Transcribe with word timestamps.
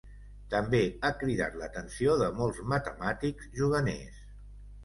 També 0.53 0.79
ha 1.01 1.11
cridat 1.23 1.59
l'atenció 1.59 2.17
de 2.23 2.31
molts 2.39 2.65
matemàtics 2.73 3.55
juganers. 3.61 4.21